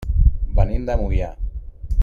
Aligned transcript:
Venim 0.59 0.87
de 0.89 0.95
Moià. 1.03 1.31